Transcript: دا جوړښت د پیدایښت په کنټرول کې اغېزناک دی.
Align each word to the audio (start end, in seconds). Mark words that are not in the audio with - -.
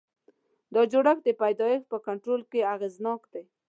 دا 0.73 0.81
جوړښت 0.91 1.23
د 1.25 1.29
پیدایښت 1.41 1.85
په 1.91 1.97
کنټرول 2.07 2.41
کې 2.51 2.67
اغېزناک 2.73 3.21
دی. 3.33 3.43